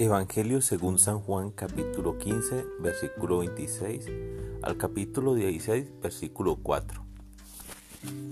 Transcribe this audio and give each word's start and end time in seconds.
Evangelio 0.00 0.62
según 0.62 0.98
San 0.98 1.20
Juan 1.20 1.50
capítulo 1.50 2.16
15 2.16 2.64
versículo 2.78 3.40
26 3.40 4.06
al 4.62 4.78
capítulo 4.78 5.34
16 5.34 6.00
versículo 6.00 6.56
4. 6.56 7.04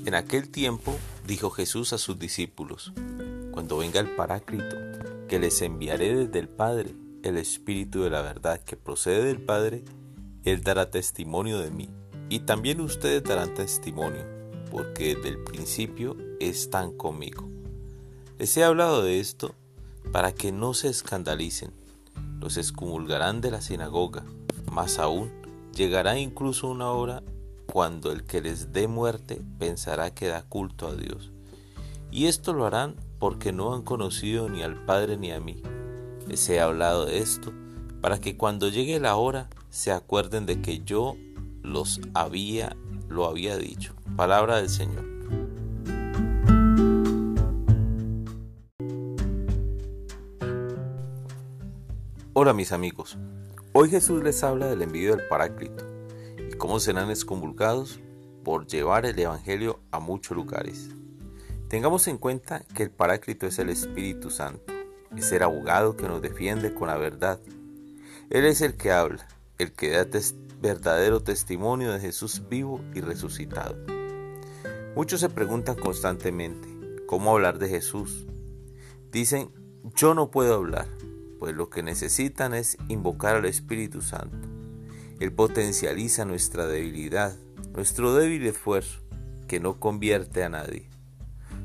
En 0.06 0.14
aquel 0.14 0.48
tiempo 0.48 0.96
dijo 1.26 1.50
Jesús 1.50 1.92
a 1.92 1.98
sus 1.98 2.18
discípulos, 2.18 2.94
Cuando 3.50 3.76
venga 3.76 4.00
el 4.00 4.16
Paráclito, 4.16 4.76
que 5.28 5.38
les 5.38 5.60
enviaré 5.60 6.16
desde 6.16 6.38
el 6.38 6.48
Padre, 6.48 6.94
el 7.22 7.36
Espíritu 7.36 8.02
de 8.02 8.08
la 8.08 8.22
verdad 8.22 8.64
que 8.64 8.78
procede 8.78 9.24
del 9.24 9.42
Padre, 9.42 9.84
Él 10.44 10.62
dará 10.62 10.90
testimonio 10.90 11.58
de 11.58 11.70
mí, 11.70 11.90
y 12.30 12.38
también 12.40 12.80
ustedes 12.80 13.22
darán 13.24 13.52
testimonio, 13.52 14.24
porque 14.70 15.16
desde 15.16 15.28
el 15.28 15.44
principio 15.44 16.16
están 16.40 16.96
conmigo. 16.96 17.46
Les 18.38 18.56
he 18.56 18.64
hablado 18.64 19.02
de 19.02 19.20
esto 19.20 19.54
para 20.12 20.32
que 20.32 20.52
no 20.52 20.74
se 20.74 20.88
escandalicen. 20.88 21.72
Los 22.40 22.56
excomulgarán 22.56 23.40
de 23.40 23.50
la 23.50 23.60
sinagoga. 23.60 24.24
Más 24.72 24.98
aún, 24.98 25.30
llegará 25.74 26.18
incluso 26.18 26.68
una 26.68 26.90
hora 26.90 27.22
cuando 27.66 28.12
el 28.12 28.24
que 28.24 28.40
les 28.40 28.72
dé 28.72 28.88
muerte 28.88 29.42
pensará 29.58 30.14
que 30.14 30.28
da 30.28 30.42
culto 30.42 30.88
a 30.88 30.94
Dios. 30.94 31.30
Y 32.10 32.26
esto 32.26 32.52
lo 32.52 32.64
harán 32.66 32.96
porque 33.18 33.52
no 33.52 33.74
han 33.74 33.82
conocido 33.82 34.48
ni 34.48 34.62
al 34.62 34.84
Padre 34.84 35.16
ni 35.16 35.32
a 35.32 35.40
mí. 35.40 35.62
Les 36.26 36.48
he 36.48 36.60
hablado 36.60 37.06
de 37.06 37.18
esto 37.18 37.52
para 38.00 38.20
que 38.20 38.36
cuando 38.36 38.68
llegue 38.68 39.00
la 39.00 39.16
hora 39.16 39.48
se 39.70 39.92
acuerden 39.92 40.46
de 40.46 40.62
que 40.62 40.80
yo 40.80 41.16
los 41.62 42.00
había 42.14 42.76
lo 43.08 43.26
había 43.26 43.56
dicho. 43.56 43.94
Palabra 44.16 44.56
del 44.56 44.68
Señor. 44.68 45.17
Hola 52.40 52.52
mis 52.52 52.70
amigos, 52.70 53.18
hoy 53.72 53.90
Jesús 53.90 54.22
les 54.22 54.44
habla 54.44 54.68
del 54.68 54.82
envío 54.82 55.16
del 55.16 55.26
Paráclito 55.26 55.84
y 56.48 56.56
cómo 56.56 56.78
serán 56.78 57.10
excomulgados 57.10 57.98
por 58.44 58.68
llevar 58.68 59.06
el 59.06 59.18
Evangelio 59.18 59.80
a 59.90 59.98
muchos 59.98 60.36
lugares. 60.36 60.88
Tengamos 61.66 62.06
en 62.06 62.16
cuenta 62.16 62.62
que 62.76 62.84
el 62.84 62.90
Paráclito 62.92 63.48
es 63.48 63.58
el 63.58 63.70
Espíritu 63.70 64.30
Santo, 64.30 64.72
es 65.16 65.32
el 65.32 65.42
abogado 65.42 65.96
que 65.96 66.06
nos 66.06 66.22
defiende 66.22 66.72
con 66.72 66.86
la 66.86 66.96
verdad. 66.96 67.40
Él 68.30 68.44
es 68.44 68.60
el 68.60 68.76
que 68.76 68.92
habla, 68.92 69.26
el 69.58 69.72
que 69.72 69.90
da 69.90 70.06
verdadero 70.60 71.20
testimonio 71.24 71.90
de 71.90 71.98
Jesús 71.98 72.44
vivo 72.48 72.80
y 72.94 73.00
resucitado. 73.00 73.74
Muchos 74.94 75.18
se 75.18 75.28
preguntan 75.28 75.74
constantemente, 75.74 76.68
¿cómo 77.08 77.32
hablar 77.32 77.58
de 77.58 77.68
Jesús? 77.68 78.28
Dicen, 79.10 79.50
yo 79.96 80.14
no 80.14 80.30
puedo 80.30 80.54
hablar 80.54 80.86
pues 81.38 81.54
lo 81.54 81.70
que 81.70 81.82
necesitan 81.82 82.54
es 82.54 82.76
invocar 82.88 83.36
al 83.36 83.44
Espíritu 83.44 84.02
Santo. 84.02 84.48
Él 85.20 85.32
potencializa 85.32 86.24
nuestra 86.24 86.66
debilidad, 86.66 87.36
nuestro 87.72 88.14
débil 88.14 88.46
esfuerzo, 88.46 89.00
que 89.46 89.60
no 89.60 89.80
convierte 89.80 90.44
a 90.44 90.48
nadie. 90.48 90.88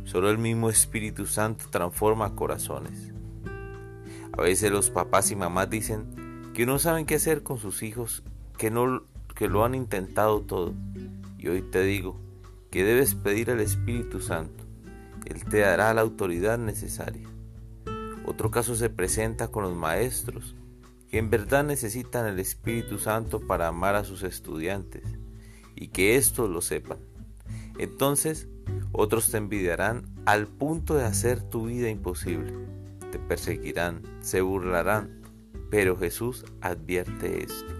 Solo 0.06 0.30
el 0.30 0.38
mismo 0.38 0.70
Espíritu 0.70 1.26
Santo 1.26 1.66
transforma 1.70 2.36
corazones. 2.36 3.12
A 4.38 4.42
veces 4.42 4.72
los 4.72 4.90
papás 4.90 5.32
y 5.32 5.36
mamás 5.36 5.70
dicen 5.70 6.52
que 6.54 6.66
no 6.66 6.80
saben 6.80 7.06
qué 7.06 7.16
hacer 7.16 7.44
con 7.44 7.58
sus 7.58 7.84
hijos, 7.84 8.24
que, 8.58 8.72
no, 8.72 9.04
que 9.36 9.48
lo 9.48 9.64
han 9.64 9.76
intentado 9.76 10.42
todo. 10.42 10.74
Y 11.38 11.48
hoy 11.48 11.62
te 11.62 11.84
digo 11.84 12.20
que 12.72 12.84
debes 12.84 13.14
pedir 13.14 13.52
al 13.52 13.60
Espíritu 13.60 14.20
Santo. 14.20 14.64
Él 15.26 15.46
te 15.46 15.60
dará 15.60 15.94
la 15.94 16.02
autoridad 16.02 16.58
necesaria. 16.58 17.33
Otro 18.26 18.52
caso 18.52 18.76
se 18.76 18.90
presenta 18.90 19.50
con 19.50 19.64
los 19.64 19.76
maestros, 19.76 20.56
que 21.10 21.18
en 21.18 21.30
verdad 21.30 21.64
necesitan 21.64 22.26
el 22.26 22.40
Espíritu 22.40 22.98
Santo 22.98 23.40
para 23.46 23.68
amar 23.68 23.96
a 23.96 24.04
sus 24.04 24.24
estudiantes 24.24 25.04
y 25.76 25.90
que 25.90 26.16
estos 26.16 26.50
lo 26.50 26.62
sepan. 26.62 27.00
Entonces, 27.78 28.48
otros 28.92 29.30
te 29.30 29.38
envidiarán 29.38 30.06
al 30.26 30.48
punto 30.48 30.96
de 30.96 31.06
hacer 31.06 31.42
tu 31.42 31.66
vida 31.66 31.90
imposible. 31.90 32.54
Te 33.12 33.20
perseguirán, 33.20 34.02
se 34.22 34.42
burlarán, 34.42 35.22
pero 35.70 35.98
Jesús 35.98 36.46
advierte 36.62 37.44
esto. 37.44 37.73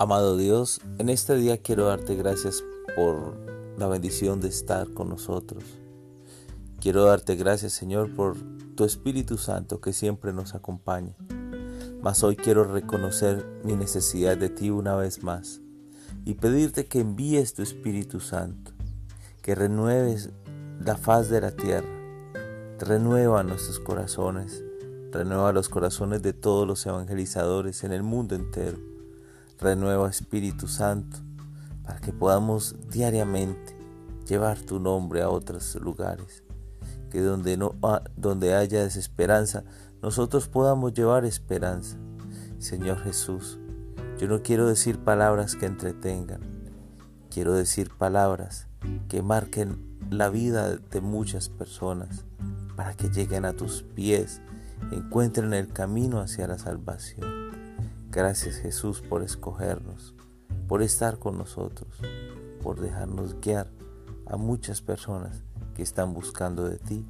Amado 0.00 0.38
Dios, 0.38 0.80
en 0.96 1.10
este 1.10 1.36
día 1.36 1.58
quiero 1.58 1.84
darte 1.84 2.14
gracias 2.14 2.64
por 2.96 3.36
la 3.76 3.86
bendición 3.86 4.40
de 4.40 4.48
estar 4.48 4.90
con 4.94 5.10
nosotros. 5.10 5.62
Quiero 6.80 7.04
darte 7.04 7.36
gracias, 7.36 7.74
Señor, 7.74 8.14
por 8.16 8.34
tu 8.76 8.84
Espíritu 8.84 9.36
Santo 9.36 9.82
que 9.82 9.92
siempre 9.92 10.32
nos 10.32 10.54
acompaña. 10.54 11.14
Mas 12.00 12.22
hoy 12.22 12.36
quiero 12.36 12.64
reconocer 12.64 13.44
mi 13.62 13.74
necesidad 13.74 14.38
de 14.38 14.48
ti 14.48 14.70
una 14.70 14.96
vez 14.96 15.22
más 15.22 15.60
y 16.24 16.32
pedirte 16.32 16.86
que 16.86 17.00
envíes 17.00 17.52
tu 17.52 17.60
Espíritu 17.60 18.20
Santo, 18.20 18.72
que 19.42 19.54
renueves 19.54 20.30
la 20.82 20.96
faz 20.96 21.28
de 21.28 21.42
la 21.42 21.50
tierra, 21.50 21.94
renueva 22.78 23.42
nuestros 23.42 23.78
corazones, 23.78 24.64
renueva 25.12 25.52
los 25.52 25.68
corazones 25.68 26.22
de 26.22 26.32
todos 26.32 26.66
los 26.66 26.86
evangelizadores 26.86 27.84
en 27.84 27.92
el 27.92 28.02
mundo 28.02 28.34
entero 28.34 28.89
Renueva 29.60 30.08
Espíritu 30.08 30.68
Santo 30.68 31.18
para 31.84 32.00
que 32.00 32.12
podamos 32.12 32.76
diariamente 32.88 33.76
llevar 34.26 34.58
tu 34.60 34.78
nombre 34.80 35.22
a 35.22 35.28
otros 35.28 35.74
lugares. 35.74 36.44
Que 37.10 37.20
donde, 37.20 37.56
no, 37.56 37.74
donde 38.16 38.54
haya 38.54 38.82
desesperanza, 38.82 39.64
nosotros 40.02 40.48
podamos 40.48 40.94
llevar 40.94 41.24
esperanza. 41.24 41.96
Señor 42.58 43.02
Jesús, 43.02 43.58
yo 44.18 44.28
no 44.28 44.42
quiero 44.42 44.68
decir 44.68 44.98
palabras 44.98 45.56
que 45.56 45.66
entretengan, 45.66 46.40
quiero 47.30 47.54
decir 47.54 47.90
palabras 47.90 48.68
que 49.08 49.22
marquen 49.22 49.98
la 50.10 50.28
vida 50.28 50.76
de 50.76 51.00
muchas 51.00 51.48
personas 51.48 52.24
para 52.76 52.94
que 52.94 53.08
lleguen 53.08 53.44
a 53.44 53.52
tus 53.52 53.82
pies, 53.82 54.40
encuentren 54.92 55.52
el 55.54 55.72
camino 55.72 56.20
hacia 56.20 56.46
la 56.46 56.58
salvación. 56.58 57.49
Gracias 58.10 58.56
Jesús 58.56 59.00
por 59.00 59.22
escogernos, 59.22 60.14
por 60.66 60.82
estar 60.82 61.18
con 61.18 61.38
nosotros, 61.38 61.88
por 62.60 62.80
dejarnos 62.80 63.40
guiar 63.40 63.70
a 64.26 64.36
muchas 64.36 64.82
personas 64.82 65.44
que 65.76 65.82
están 65.82 66.12
buscando 66.12 66.68
de 66.68 66.78
ti. 66.78 67.06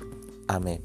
Amén. 0.46 0.82